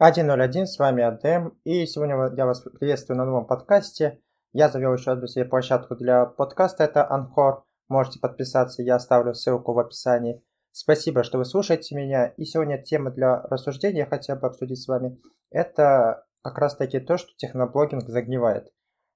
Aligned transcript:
101, 0.00 0.68
с 0.68 0.78
вами 0.78 1.02
АДМ, 1.02 1.56
и 1.64 1.84
сегодня 1.84 2.14
я 2.36 2.46
вас 2.46 2.60
приветствую 2.60 3.18
на 3.18 3.24
новом 3.24 3.48
подкасте. 3.48 4.20
Я 4.52 4.68
завел 4.68 4.94
еще 4.94 5.10
одну 5.10 5.26
себе 5.26 5.44
площадку 5.44 5.96
для 5.96 6.24
подкаста, 6.24 6.84
это 6.84 7.04
Анхор. 7.10 7.64
Можете 7.88 8.20
подписаться, 8.20 8.84
я 8.84 8.94
оставлю 8.94 9.34
ссылку 9.34 9.72
в 9.72 9.78
описании. 9.80 10.40
Спасибо, 10.70 11.24
что 11.24 11.38
вы 11.38 11.44
слушаете 11.44 11.96
меня. 11.96 12.28
И 12.36 12.44
сегодня 12.44 12.80
тема 12.80 13.10
для 13.10 13.42
рассуждения 13.42 14.02
я 14.02 14.06
хотел 14.06 14.36
бы 14.36 14.46
обсудить 14.46 14.80
с 14.80 14.86
вами. 14.86 15.18
Это 15.50 16.24
как 16.44 16.58
раз 16.58 16.76
таки 16.76 17.00
то, 17.00 17.16
что 17.16 17.34
техноблогинг 17.36 18.08
загнивает. 18.08 18.68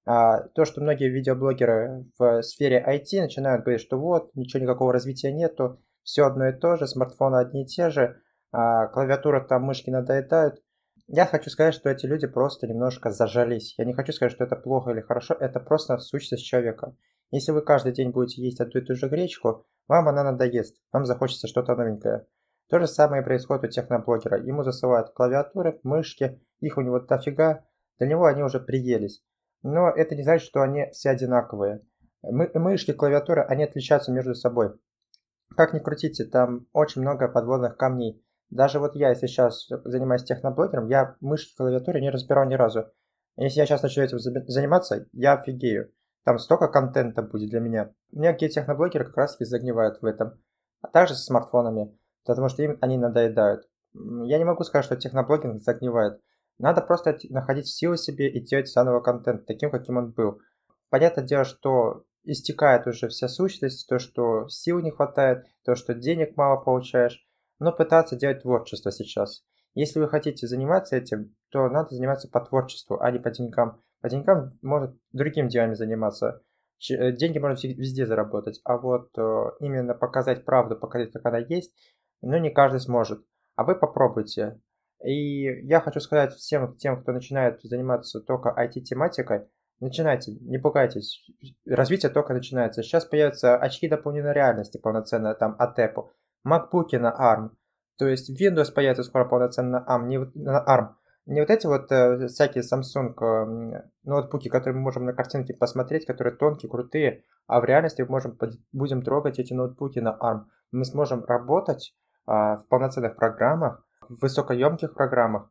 А, 0.05 0.49
то, 0.49 0.65
что 0.65 0.81
многие 0.81 1.11
видеоблогеры 1.11 2.07
в 2.19 2.43
сфере 2.43 2.85
IT 2.85 3.21
начинают 3.21 3.63
говорить, 3.63 3.83
что 3.83 4.01
вот, 4.01 4.35
ничего 4.35 4.61
никакого 4.61 4.93
развития 4.93 5.31
нету, 5.31 5.81
все 6.03 6.25
одно 6.25 6.49
и 6.49 6.53
то 6.53 6.75
же, 6.75 6.89
смартфоны 6.89 7.37
одни 7.37 7.63
и 7.63 7.67
те 7.67 7.91
же, 7.91 8.21
а 8.51 8.89
клавиатура 8.89 9.47
там, 9.47 9.63
мышки 9.63 9.89
надоедают. 9.89 10.61
Я 11.09 11.27
хочу 11.27 11.51
сказать, 11.51 11.75
что 11.75 11.91
эти 11.91 12.07
люди 12.07 12.27
просто 12.27 12.67
немножко 12.67 13.11
зажались. 13.11 13.75
Я 13.79 13.85
не 13.85 13.93
хочу 13.93 14.13
сказать, 14.13 14.33
что 14.33 14.45
это 14.45 14.57
плохо 14.57 14.91
или 14.91 15.01
хорошо, 15.01 15.35
это 15.35 15.61
просто 15.61 15.99
сущность 15.99 16.45
человека. 16.45 16.97
Если 17.31 17.53
вы 17.53 17.63
каждый 17.63 17.93
день 17.93 18.11
будете 18.11 18.43
есть 18.43 18.61
одну 18.61 18.81
и 18.81 18.85
ту 18.85 18.95
же 18.95 19.09
гречку, 19.09 19.67
вам 19.89 20.09
она 20.09 20.23
надоест, 20.23 20.77
вам 20.93 21.05
захочется 21.05 21.49
что-то 21.49 21.75
новенькое. 21.75 22.27
То 22.69 22.79
же 22.79 22.87
самое 22.87 23.23
происходит 23.23 23.65
у 23.65 23.69
техноблогера. 23.69 24.43
Ему 24.43 24.63
засылают 24.63 25.11
клавиатуры, 25.11 25.81
мышки, 25.83 26.41
их 26.61 26.79
у 26.79 26.81
него 26.81 27.01
дофига, 27.01 27.65
для 27.99 28.07
него 28.07 28.25
они 28.25 28.43
уже 28.43 28.61
приелись. 28.61 29.23
Но 29.63 29.91
это 29.91 30.15
не 30.15 30.23
значит, 30.23 30.47
что 30.47 30.63
они 30.63 30.89
все 30.93 31.11
одинаковые. 31.11 31.83
Мы, 32.23 32.51
мышки, 32.55 32.93
клавиатуры, 32.93 33.43
они 33.43 33.65
отличаются 33.65 34.13
между 34.13 34.35
собой. 34.35 34.73
Как 35.57 35.75
ни 35.75 35.81
крутите, 35.81 36.25
там 36.25 36.67
очень 36.73 37.03
много 37.03 37.29
подводных 37.29 37.77
камней. 37.77 38.25
Даже 38.53 38.79
вот 38.81 38.95
я, 38.97 39.09
если 39.09 39.29
сейчас 39.29 39.67
занимаюсь 39.85 40.25
техноблогером, 40.25 40.87
я 40.89 41.17
мышки 41.21 41.57
клавиатуры 41.57 42.03
не 42.03 42.11
разбирал 42.11 42.45
ни 42.45 42.53
разу. 42.53 42.85
Если 43.37 43.61
я 43.61 43.65
сейчас 43.65 43.83
начну 43.83 44.03
этим 44.03 44.19
заниматься, 44.19 45.07
я 45.13 45.33
офигею. 45.33 45.91
Там 46.25 46.39
столько 46.39 46.69
контента 46.69 47.23
будет 47.23 47.49
для 47.49 47.61
меня. 47.61 47.95
Многие 48.11 48.51
техноблогеры 48.51 49.07
как 49.07 49.17
раз 49.17 49.33
таки 49.33 49.47
загнивают 49.47 50.03
в 50.03 50.05
этом. 50.05 50.39
А 50.83 50.89
также 50.89 51.15
со 51.15 51.25
смартфонами, 51.25 51.99
потому 52.27 52.51
что 52.51 52.63
им 52.63 52.77
они 52.83 52.99
надоедают. 52.99 53.67
Я 53.95 54.37
не 54.37 54.45
могу 54.45 54.65
сказать, 54.65 54.85
что 54.85 54.97
техноблогинг 54.97 55.63
загнивает. 55.63 56.21
Надо 56.59 56.83
просто 56.83 57.17
находить 57.31 57.69
силы 57.69 57.97
себе 57.97 58.29
и 58.29 58.39
делать 58.39 58.71
заново 58.71 59.01
контент, 59.01 59.47
таким, 59.47 59.71
каким 59.71 59.97
он 59.97 60.11
был. 60.11 60.43
Понятное 60.91 61.25
дело, 61.25 61.45
что 61.45 62.05
истекает 62.25 62.87
уже 62.87 63.09
вся 63.09 63.29
сущность, 63.29 63.89
то, 63.89 63.99
что 63.99 64.47
сил 64.49 64.81
не 64.81 64.91
хватает, 64.91 65.47
то, 65.65 65.75
что 65.75 65.95
денег 65.95 66.37
мало 66.37 66.61
получаешь 66.61 67.27
но 67.63 67.73
пытаться 67.73 68.17
делать 68.17 68.43
творчество 68.43 68.91
сейчас. 68.91 69.45
Если 69.75 70.01
вы 70.01 70.09
хотите 70.09 70.47
заниматься 70.47 70.97
этим, 70.97 71.35
то 71.51 71.69
надо 71.69 71.95
заниматься 71.95 72.29
по 72.29 72.41
творчеству, 72.41 73.01
а 73.01 73.11
не 73.11 73.19
по 73.19 73.31
деньгам. 73.31 73.81
По 74.01 74.11
деньгам 74.11 74.59
может 74.63 74.97
другим 75.13 75.49
делами 75.49 75.75
заниматься. 75.75 76.43
Э, 76.91 77.13
деньги 77.13 77.39
можно 77.39 77.57
везде 77.63 78.05
заработать, 78.05 78.61
а 78.65 78.77
вот 78.77 79.17
э, 79.17 79.45
именно 79.61 79.95
показать 79.95 80.45
правду, 80.45 80.77
показать, 80.77 81.13
как 81.13 81.25
она 81.25 81.39
есть, 81.39 81.73
ну 82.21 82.37
не 82.39 82.51
каждый 82.51 82.81
сможет. 82.81 83.25
А 83.55 83.65
вы 83.65 83.77
попробуйте. 83.77 84.61
И 85.05 85.67
я 85.67 85.81
хочу 85.81 86.01
сказать 86.01 86.33
всем 86.35 86.77
тем, 86.77 87.01
кто 87.01 87.13
начинает 87.13 87.61
заниматься 87.63 88.21
только 88.21 88.55
IT-тематикой, 88.59 89.47
начинайте, 89.81 90.33
не 90.33 90.59
пугайтесь. 90.59 91.25
Развитие 91.67 92.11
только 92.11 92.35
начинается. 92.35 92.83
Сейчас 92.83 93.05
появятся 93.05 93.57
очки 93.57 93.89
дополненной 93.89 94.33
реальности 94.33 94.79
полноценно 94.79 95.35
там 95.35 95.57
Apple. 95.61 96.11
MacBook 96.47 96.99
на 96.99 97.11
ARM. 97.11 97.51
То 97.99 98.07
есть 98.09 98.31
Windows 98.31 98.73
появится 98.73 99.05
скоро 99.05 99.25
полноценно 99.25 99.85
ARM, 99.89 100.07
не, 100.07 100.19
на 100.35 100.65
ARM. 100.65 100.95
Не 101.27 101.41
вот 101.41 101.51
эти 101.51 101.67
вот 101.67 101.93
э, 101.93 102.27
всякие 102.27 102.65
Samsung 102.65 103.15
э, 103.21 103.83
ноутбуки, 104.03 104.49
которые 104.49 104.75
мы 104.75 104.83
можем 104.83 105.05
на 105.05 105.13
картинке 105.13 105.55
посмотреть, 105.55 106.05
которые 106.05 106.35
тонкие, 106.37 106.69
крутые, 106.69 107.25
а 107.47 107.61
в 107.61 107.65
реальности 107.65 108.03
мы 108.03 108.09
можем, 108.09 108.37
будем 108.73 109.03
трогать 109.03 109.39
эти 109.39 109.53
ноутбуки 109.53 110.01
на 110.01 110.19
ARM. 110.21 110.47
Мы 110.73 110.85
сможем 110.85 111.25
работать 111.25 111.95
э, 112.27 112.33
в 112.33 112.65
полноценных 112.69 113.15
программах, 113.15 113.87
в 114.09 114.21
высокоемких 114.23 114.95
программах, 114.95 115.49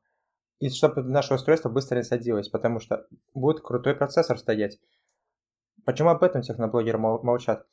и 0.59 0.69
чтобы 0.69 1.03
наше 1.03 1.33
устройство 1.33 1.69
быстро 1.69 1.95
не 1.95 2.03
садилось, 2.03 2.49
потому 2.49 2.79
что 2.79 3.07
будет 3.33 3.61
крутой 3.61 3.95
процессор 3.95 4.37
стоять. 4.37 4.77
Почему 5.85 6.09
об 6.09 6.21
этом 6.21 6.41
техноблогеры 6.41 6.97
молчат? 6.97 7.65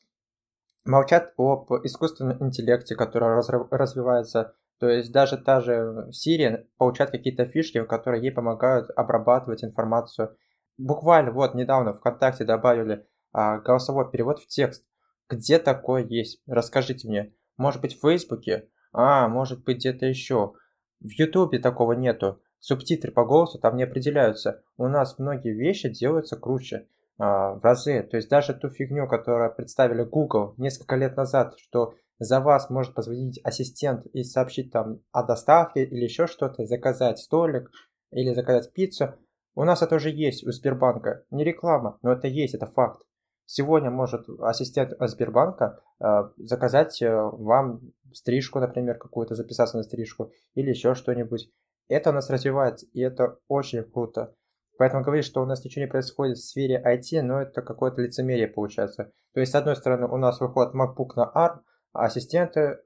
Молчат 0.88 1.34
об 1.36 1.70
искусственном 1.84 2.42
интеллекте, 2.42 2.96
который 2.96 3.36
развивается. 3.70 4.54
То 4.80 4.88
есть 4.88 5.12
даже 5.12 5.36
та 5.36 5.60
же 5.60 6.08
Siri 6.10 6.66
получает 6.78 7.10
какие-то 7.10 7.44
фишки, 7.46 7.84
которые 7.84 8.22
ей 8.22 8.32
помогают 8.32 8.90
обрабатывать 8.96 9.64
информацию. 9.64 10.36
Буквально 10.78 11.32
вот 11.32 11.54
недавно 11.54 11.92
ВКонтакте 11.92 12.44
добавили 12.44 13.06
а, 13.32 13.58
голосовой 13.58 14.10
перевод 14.10 14.38
в 14.38 14.46
текст. 14.46 14.84
Где 15.28 15.58
такое 15.58 16.04
есть? 16.04 16.40
Расскажите 16.46 17.08
мне. 17.08 17.34
Может 17.56 17.82
быть 17.82 17.96
в 17.96 18.00
Фейсбуке? 18.00 18.68
А, 18.92 19.28
может 19.28 19.64
быть 19.64 19.78
где-то 19.78 20.06
еще. 20.06 20.54
В 21.00 21.10
Ютубе 21.10 21.58
такого 21.58 21.92
нету. 21.92 22.40
Субтитры 22.60 23.12
по 23.12 23.24
голосу 23.24 23.58
там 23.58 23.76
не 23.76 23.82
определяются. 23.82 24.62
У 24.76 24.86
нас 24.88 25.18
многие 25.18 25.52
вещи 25.52 25.88
делаются 25.88 26.36
круче. 26.36 26.88
А, 27.18 27.54
в 27.54 27.64
разы. 27.64 28.02
То 28.04 28.16
есть 28.16 28.28
даже 28.28 28.54
ту 28.54 28.68
фигню, 28.68 29.08
которую 29.08 29.52
представили 29.54 30.04
Google 30.04 30.54
несколько 30.56 30.94
лет 30.94 31.16
назад, 31.16 31.54
что 31.58 31.94
за 32.20 32.40
вас 32.40 32.70
может 32.70 32.94
позвонить 32.94 33.40
ассистент 33.44 34.06
и 34.06 34.22
сообщить 34.22 34.72
там 34.72 35.00
о 35.10 35.24
доставке 35.24 35.84
или 35.84 36.04
еще 36.04 36.26
что-то, 36.26 36.64
заказать 36.66 37.18
столик 37.18 37.70
или 38.12 38.32
заказать 38.34 38.72
пиццу. 38.72 39.14
У 39.54 39.64
нас 39.64 39.82
это 39.82 39.96
уже 39.96 40.10
есть 40.10 40.46
у 40.46 40.52
Сбербанка. 40.52 41.24
Не 41.30 41.42
реклама, 41.42 41.98
но 42.02 42.12
это 42.12 42.28
есть, 42.28 42.54
это 42.54 42.66
факт. 42.66 43.02
Сегодня 43.46 43.90
может 43.90 44.28
ассистент 44.40 44.92
Сбербанка 45.00 45.80
э, 46.00 46.04
заказать 46.36 47.00
э, 47.02 47.10
вам 47.12 47.80
стрижку, 48.12 48.60
например, 48.60 48.96
какую-то, 48.98 49.34
записаться 49.34 49.76
на 49.76 49.82
стрижку 49.82 50.30
или 50.54 50.70
еще 50.70 50.94
что-нибудь. 50.94 51.50
Это 51.88 52.10
у 52.10 52.12
нас 52.12 52.30
развивается, 52.30 52.86
и 52.92 53.00
это 53.00 53.38
очень 53.48 53.82
круто. 53.82 54.34
Поэтому 54.78 55.02
говорить, 55.02 55.24
что 55.24 55.42
у 55.42 55.44
нас 55.44 55.64
ничего 55.64 55.84
не 55.84 55.90
происходит 55.90 56.38
в 56.38 56.44
сфере 56.44 56.82
IT, 56.82 57.20
но 57.22 57.42
это 57.42 57.62
какое-то 57.62 58.00
лицемерие 58.00 58.48
получается. 58.48 59.12
То 59.34 59.40
есть, 59.40 59.52
с 59.52 59.54
одной 59.54 59.76
стороны, 59.76 60.06
у 60.06 60.16
нас 60.16 60.40
выходит 60.40 60.74
MacBook 60.74 61.10
на 61.16 61.30
ARM, 61.34 61.60
а 61.92 62.04
ассистенты 62.06 62.60
э, 62.60 62.78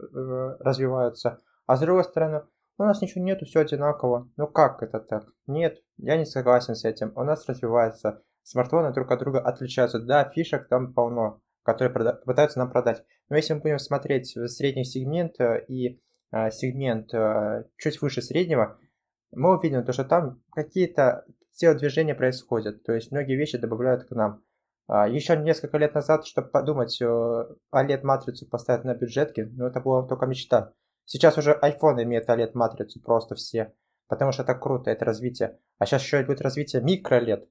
развиваются, 0.60 1.40
а 1.66 1.76
с 1.76 1.80
другой 1.80 2.04
стороны, 2.04 2.42
у 2.78 2.84
нас 2.84 3.00
ничего 3.00 3.22
нету, 3.22 3.44
все 3.44 3.60
одинаково. 3.60 4.28
Ну 4.36 4.46
как 4.46 4.82
это 4.82 5.00
так? 5.00 5.24
Нет, 5.46 5.82
я 5.98 6.16
не 6.16 6.24
согласен 6.24 6.74
с 6.74 6.84
этим. 6.84 7.12
У 7.14 7.22
нас 7.22 7.46
развивается. 7.46 8.22
Смартфоны 8.42 8.92
друг 8.92 9.10
от 9.10 9.20
друга 9.20 9.40
отличаются. 9.40 10.00
Да, 10.00 10.28
фишек 10.28 10.68
там 10.68 10.92
полно, 10.92 11.40
которые 11.62 11.94
прода- 11.94 12.24
пытаются 12.24 12.58
нам 12.58 12.70
продать. 12.70 13.04
Но 13.28 13.36
если 13.36 13.54
мы 13.54 13.60
будем 13.60 13.78
смотреть 13.78 14.36
средний 14.50 14.84
сегмент 14.84 15.38
э, 15.40 15.64
и 15.68 16.00
э, 16.32 16.50
сегмент 16.50 17.12
э, 17.14 17.64
чуть 17.76 18.00
выше 18.00 18.22
среднего, 18.22 18.78
мы 19.30 19.56
увидим 19.56 19.84
то, 19.84 19.92
что 19.92 20.04
там 20.04 20.42
какие-то 20.50 21.24
телодвижения 21.54 22.14
происходят, 22.14 22.82
то 22.82 22.92
есть 22.92 23.10
многие 23.10 23.36
вещи 23.36 23.58
добавляют 23.58 24.04
к 24.04 24.10
нам. 24.10 24.42
А, 24.88 25.08
Еще 25.08 25.36
несколько 25.36 25.78
лет 25.78 25.94
назад, 25.94 26.26
чтобы 26.26 26.48
подумать, 26.48 27.00
OLED-матрицу 27.00 28.48
поставить 28.48 28.84
на 28.84 28.94
бюджетке, 28.94 29.46
ну 29.52 29.66
это 29.66 29.80
была 29.80 30.06
только 30.06 30.26
мечта. 30.26 30.72
Сейчас 31.04 31.38
уже 31.38 31.58
iPhone 31.62 32.02
имеет 32.02 32.28
OLED-матрицу 32.28 33.00
просто 33.02 33.34
все, 33.34 33.72
потому 34.08 34.32
что 34.32 34.42
это 34.42 34.54
круто, 34.54 34.90
это 34.90 35.04
развитие. 35.04 35.58
А 35.78 35.86
сейчас 35.86 36.02
еще 36.02 36.24
будет 36.24 36.40
развитие 36.40 36.82
микро-LED. 36.82 37.48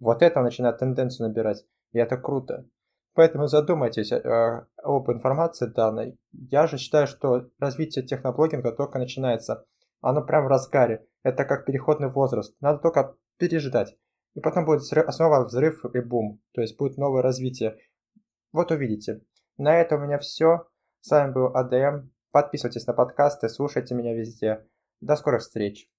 Вот 0.00 0.22
это 0.22 0.42
начинает 0.42 0.78
тенденцию 0.78 1.28
набирать, 1.28 1.64
и 1.92 1.98
это 1.98 2.16
круто. 2.16 2.66
Поэтому 3.14 3.46
задумайтесь 3.46 4.10
э, 4.10 4.66
об 4.82 5.10
информации 5.10 5.66
данной. 5.66 6.18
Я 6.32 6.66
же 6.66 6.78
считаю, 6.78 7.06
что 7.06 7.50
развитие 7.58 8.04
техноблогинга 8.04 8.72
только 8.72 8.98
начинается. 8.98 9.66
Оно 10.00 10.22
прям 10.22 10.44
в 10.44 10.48
разгаре. 10.48 11.06
Это 11.22 11.44
как 11.44 11.66
переходный 11.66 12.08
возраст. 12.08 12.56
Надо 12.60 12.78
только 12.78 13.14
переждать. 13.38 13.96
И 14.34 14.40
потом 14.40 14.64
будет 14.64 14.84
снова 14.84 15.44
взрыв 15.44 15.84
и 15.94 16.00
бум. 16.00 16.40
То 16.52 16.60
есть 16.62 16.76
будет 16.76 16.96
новое 16.96 17.22
развитие. 17.22 17.78
Вот 18.52 18.70
увидите. 18.70 19.22
На 19.58 19.80
этом 19.80 20.02
у 20.02 20.06
меня 20.06 20.18
все. 20.18 20.66
С 21.00 21.10
вами 21.10 21.32
был 21.32 21.46
АДМ. 21.54 22.10
Подписывайтесь 22.30 22.86
на 22.86 22.94
подкасты, 22.94 23.48
слушайте 23.50 23.94
меня 23.94 24.14
везде. 24.14 24.66
До 25.00 25.16
скорых 25.16 25.42
встреч. 25.42 25.90